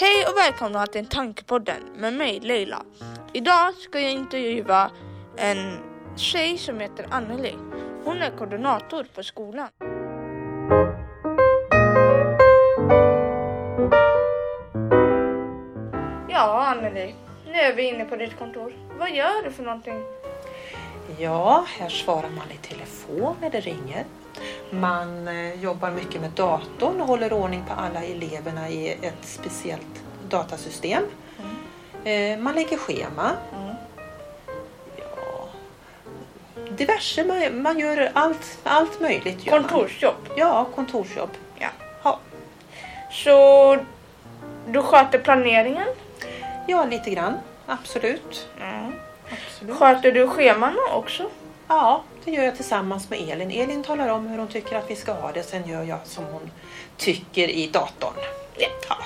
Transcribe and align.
Hej 0.00 0.26
och 0.26 0.36
välkomna 0.36 0.86
till 0.86 1.06
Tankepodden 1.06 1.82
med 1.96 2.14
mig 2.14 2.40
Leila. 2.40 2.82
Idag 3.32 3.74
ska 3.74 4.00
jag 4.00 4.12
intervjua 4.12 4.90
en 5.36 5.78
tjej 6.16 6.58
som 6.58 6.80
heter 6.80 7.06
Anneli. 7.10 7.54
Hon 8.04 8.16
är 8.16 8.30
koordinator 8.38 9.06
på 9.14 9.22
skolan. 9.22 9.68
Ja, 16.28 16.66
Anneli. 16.66 17.14
Nu 17.46 17.52
är 17.52 17.74
vi 17.74 17.82
inne 17.88 18.04
på 18.04 18.16
ditt 18.16 18.38
kontor. 18.38 18.72
Vad 18.98 19.10
gör 19.10 19.42
du 19.44 19.50
för 19.50 19.62
någonting? 19.62 20.02
Ja, 21.18 21.66
här 21.78 21.88
svarar 21.88 22.30
man 22.30 22.50
i 22.50 22.56
telefon 22.68 23.36
när 23.40 23.50
det 23.50 23.60
ringer. 23.60 24.04
Man 24.80 25.28
eh, 25.28 25.54
jobbar 25.62 25.90
mycket 25.90 26.20
med 26.20 26.30
datorn 26.30 27.00
och 27.00 27.06
håller 27.06 27.32
ordning 27.32 27.64
på 27.68 27.74
alla 27.74 28.04
eleverna 28.04 28.68
i 28.68 28.92
ett 28.92 29.14
speciellt 29.22 30.02
datasystem. 30.28 31.02
Eh, 32.04 32.38
Man 32.38 32.54
lägger 32.54 32.76
schema. 32.76 33.30
Mm. 33.56 33.74
Ja, 34.96 35.48
diverse, 36.70 37.24
man, 37.24 37.62
man 37.62 37.78
gör 37.78 38.10
allt, 38.14 38.58
allt 38.64 39.00
möjligt. 39.00 39.50
Kontorsjobb. 39.50 40.14
Ja, 40.36 40.66
kontorsjobb. 40.74 41.30
Ja. 41.58 41.68
Ja. 42.04 42.18
Så 43.10 43.78
du 44.68 44.82
sköter 44.82 45.18
planeringen? 45.18 45.88
ja, 46.68 46.84
lite 46.84 47.10
grann. 47.10 47.34
Absolut. 47.66 48.48
Mm. 48.60 48.92
Absolut. 49.32 49.76
Sköter 49.76 50.12
du 50.12 50.28
scheman 50.28 50.76
också? 50.92 51.30
Ja, 51.68 52.02
det 52.24 52.30
gör 52.30 52.44
jag 52.44 52.56
tillsammans 52.56 53.10
med 53.10 53.18
Elin. 53.28 53.50
Elin 53.50 53.82
talar 53.82 54.08
om 54.08 54.26
hur 54.26 54.38
hon 54.38 54.48
tycker 54.48 54.76
att 54.76 54.90
vi 54.90 54.96
ska 54.96 55.12
ha 55.12 55.32
det. 55.32 55.42
Sen 55.42 55.68
gör 55.68 55.82
jag 55.82 55.98
som 56.04 56.24
hon 56.24 56.50
tycker 56.96 57.48
i 57.48 57.66
datorn. 57.66 58.14
Ja. 58.56 58.96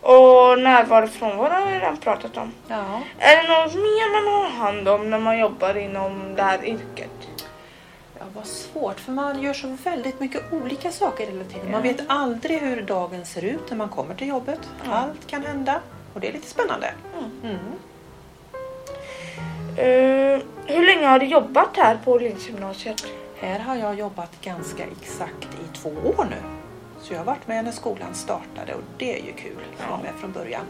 Och 0.00 0.58
närvaro 0.58 1.06
frånvaro 1.08 1.52
har 1.52 1.66
vi 1.66 1.72
redan 1.72 1.96
pratat 1.96 2.36
om. 2.36 2.52
ja. 2.68 3.00
Är 3.18 3.36
det 3.42 3.48
något 3.48 3.74
mer 3.74 4.24
man 4.24 4.34
har 4.42 4.50
hand 4.50 4.88
om 4.88 5.10
när 5.10 5.18
man 5.18 5.38
jobbar 5.38 5.76
inom 5.76 6.34
det 6.34 6.42
här 6.42 6.64
yrket? 6.64 7.10
Ja, 8.18 8.24
vad 8.34 8.46
svårt, 8.46 9.00
för 9.00 9.12
man 9.12 9.42
gör 9.42 9.52
så 9.54 9.76
väldigt 9.84 10.20
mycket 10.20 10.52
olika 10.52 10.92
saker 10.92 11.26
hela 11.26 11.44
tiden. 11.44 11.70
Man 11.70 11.82
vet 11.82 12.00
aldrig 12.06 12.60
hur 12.60 12.82
dagen 12.82 13.26
ser 13.26 13.44
ut 13.44 13.70
när 13.70 13.76
man 13.76 13.88
kommer 13.88 14.14
till 14.14 14.28
jobbet. 14.28 14.60
Ja. 14.84 14.92
Allt 14.92 15.26
kan 15.26 15.44
hända 15.44 15.80
och 16.14 16.20
det 16.20 16.28
är 16.28 16.32
lite 16.32 16.48
spännande. 16.48 16.94
Mm. 17.42 17.58
Eh, 19.76 20.40
hur 20.66 20.86
länge 20.86 21.06
har 21.06 21.18
du 21.18 21.26
jobbat 21.26 21.76
här 21.76 21.98
på 22.04 22.18
Lindsgymnasiet? 22.18 23.06
Här 23.40 23.58
har 23.58 23.76
jag 23.76 23.94
jobbat 23.98 24.40
ganska 24.40 24.84
exakt 25.00 25.44
i 25.44 25.76
två 25.76 25.88
år 25.90 26.26
nu. 26.30 26.36
Så 27.00 27.12
jag 27.12 27.18
har 27.20 27.24
varit 27.24 27.46
med 27.46 27.64
när 27.64 27.72
skolan 27.72 28.14
startade 28.14 28.74
och 28.74 28.80
det 28.98 29.20
är 29.20 29.24
ju 29.26 29.32
kul 29.32 29.56
att 29.80 29.90
vara 29.90 30.00
med 30.02 30.12
från 30.20 30.32
början. 30.32 30.64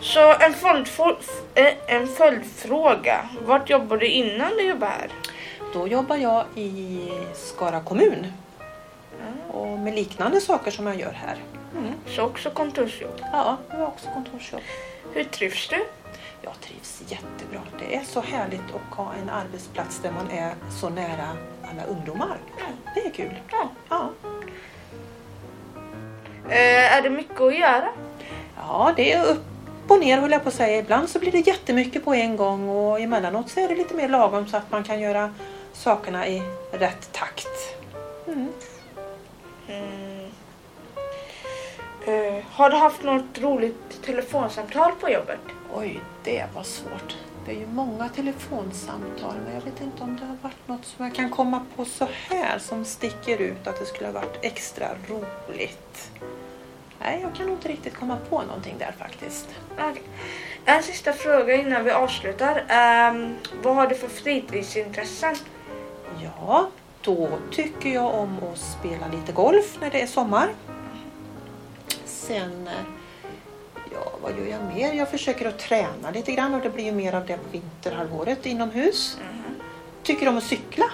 Så 0.00 0.30
en, 0.32 0.52
följdfrå- 0.54 1.16
eh, 1.54 1.72
en 1.86 2.08
följdfråga. 2.08 3.28
Vart 3.46 3.70
jobbade 3.70 4.00
du 4.00 4.06
innan 4.06 4.50
du 4.50 4.62
jobbade 4.62 4.92
här? 4.92 5.08
Då 5.74 5.88
jobbar 5.88 6.16
jag 6.16 6.44
i 6.54 7.00
Skara 7.34 7.80
kommun 7.80 8.26
och 9.52 9.78
med 9.78 9.94
liknande 9.94 10.40
saker 10.40 10.70
som 10.70 10.86
jag 10.86 10.96
gör 11.00 11.12
här. 11.12 11.36
Mm. 11.78 11.92
Så 12.06 12.22
också 12.22 12.50
kontorsjobb. 12.50 13.20
Ja, 13.32 13.56
det 13.70 13.76
var 13.76 13.86
också 13.86 14.06
kontorsjobb. 14.14 14.60
Hur 15.14 15.24
trivs 15.24 15.68
du? 15.68 15.84
Jag 16.42 16.60
trivs 16.60 17.02
jättebra. 17.06 17.60
Det 17.78 17.96
är 17.96 18.04
så 18.04 18.20
härligt 18.20 18.74
att 18.74 18.96
ha 18.96 19.12
en 19.22 19.30
arbetsplats 19.30 19.98
där 19.98 20.12
man 20.12 20.30
är 20.30 20.54
så 20.80 20.88
nära 20.88 21.28
alla 21.70 21.84
ungdomar. 21.84 22.36
Det 22.94 23.06
är 23.06 23.10
kul. 23.10 23.40
Ja. 23.88 24.10
Eh, 26.48 26.96
är 26.96 27.02
det 27.02 27.10
mycket 27.10 27.40
att 27.40 27.58
göra? 27.58 27.88
ja 28.56 28.92
det 28.96 29.12
är 29.12 29.24
upp 29.24 29.44
och 29.88 30.00
ner 30.00 30.18
höll 30.18 30.32
jag 30.32 30.42
på 30.42 30.48
att 30.48 30.54
säga. 30.54 30.78
Ibland 30.78 31.08
så 31.08 31.18
blir 31.18 31.32
det 31.32 31.46
jättemycket 31.46 32.04
på 32.04 32.14
en 32.14 32.36
gång 32.36 32.68
och 32.68 33.00
emellanåt 33.00 33.50
så 33.50 33.60
är 33.60 33.68
det 33.68 33.74
lite 33.74 33.94
mer 33.94 34.08
lagom 34.08 34.46
så 34.46 34.56
att 34.56 34.70
man 34.70 34.84
kan 34.84 35.00
göra 35.00 35.34
sakerna 35.72 36.28
i 36.28 36.42
rätt 36.70 37.12
takt. 37.12 37.76
Mm. 38.26 38.48
Mm. 39.68 40.30
Eh, 42.06 42.44
har 42.50 42.70
du 42.70 42.76
haft 42.76 43.02
något 43.02 43.38
roligt 43.38 44.02
telefonsamtal 44.04 44.92
på 45.00 45.10
jobbet? 45.10 45.40
Oj, 45.74 46.00
det 46.24 46.46
var 46.54 46.62
svårt. 46.62 47.16
Det 47.46 47.52
är 47.52 47.56
ju 47.56 47.66
många 47.66 48.08
telefonsamtal 48.08 49.34
men 49.44 49.54
jag 49.54 49.60
vet 49.60 49.80
inte 49.80 50.02
om 50.02 50.16
det 50.16 50.26
har 50.26 50.36
varit 50.42 50.68
något 50.68 50.84
som 50.84 51.04
jag 51.04 51.14
kan 51.14 51.30
komma 51.30 51.66
på 51.76 51.84
så 51.84 52.08
här 52.28 52.58
som 52.58 52.84
sticker 52.84 53.38
ut 53.38 53.66
att 53.66 53.78
det 53.78 53.86
skulle 53.86 54.06
ha 54.06 54.12
varit 54.12 54.38
extra 54.42 54.88
roligt. 55.08 56.10
Nej, 57.00 57.20
jag 57.22 57.34
kan 57.34 57.46
nog 57.46 57.56
inte 57.56 57.68
riktigt 57.68 57.94
komma 57.94 58.16
på 58.30 58.42
någonting 58.42 58.74
där 58.78 58.94
faktiskt. 58.98 59.48
Okej. 59.78 60.02
En 60.64 60.82
sista 60.82 61.12
fråga 61.12 61.54
innan 61.54 61.84
vi 61.84 61.90
avslutar. 61.90 62.64
Ehm, 62.68 63.34
vad 63.62 63.74
har 63.74 63.86
du 63.86 63.94
för 63.94 64.08
fritidsintressen? 64.08 65.34
Ja, 66.22 66.70
då 67.00 67.28
tycker 67.50 67.90
jag 67.90 68.14
om 68.14 68.38
att 68.52 68.58
spela 68.58 69.08
lite 69.08 69.32
golf 69.32 69.78
när 69.80 69.90
det 69.90 70.02
är 70.02 70.06
sommar. 70.06 70.48
Sen, 72.04 72.68
eh, 72.68 73.01
gör 74.38 74.46
jag 74.46 74.74
mer? 74.74 74.92
Jag 74.92 75.10
försöker 75.10 75.48
att 75.48 75.58
träna 75.58 76.10
lite 76.14 76.32
grann 76.32 76.54
och 76.54 76.60
det 76.60 76.70
blir 76.70 76.84
ju 76.84 76.92
mer 76.92 77.14
av 77.14 77.26
det 77.26 77.36
på 77.36 77.48
vinterhalvåret 77.50 78.46
inomhus. 78.46 79.18
Tycker 80.02 80.28
om 80.28 80.38
att 80.38 80.44
cykla, 80.44 80.86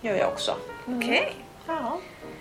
gör 0.00 0.16
jag 0.16 0.28
också. 0.28 0.56
Mm. 0.86 0.98
Okej. 0.98 1.34
Ja. 1.66 1.98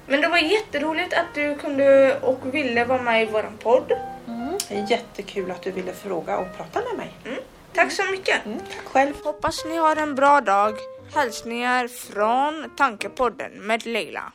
Men 0.07 0.21
det 0.21 0.27
var 0.27 0.37
jätteroligt 0.37 1.13
att 1.13 1.35
du 1.35 1.55
kunde 1.55 2.17
och 2.21 2.53
ville 2.53 2.85
vara 2.85 3.01
med 3.01 3.23
i 3.23 3.25
våran 3.25 3.57
podd. 3.57 3.91
Mm. 4.27 4.53
Det 4.69 4.75
är 4.75 4.91
jättekul 4.91 5.51
att 5.51 5.61
du 5.61 5.71
ville 5.71 5.93
fråga 5.93 6.37
och 6.37 6.57
prata 6.57 6.81
med 6.89 6.97
mig. 6.97 7.13
Mm. 7.25 7.39
Tack 7.73 7.91
så 7.91 8.03
mycket. 8.11 8.45
Mm. 8.45 8.59
Tack 8.59 8.85
själv. 8.85 9.13
Hoppas 9.23 9.65
ni 9.65 9.77
har 9.77 9.95
en 9.95 10.15
bra 10.15 10.41
dag. 10.41 10.73
Hälsningar 11.15 11.87
från 11.87 12.75
Tankepodden 12.77 13.51
med 13.51 13.85
Leila. 13.85 14.33